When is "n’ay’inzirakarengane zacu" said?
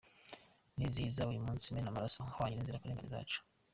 2.55-3.39